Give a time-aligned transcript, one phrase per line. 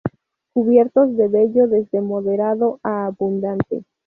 [0.55, 3.85] Cubiertos de vello desde moderado a abundante.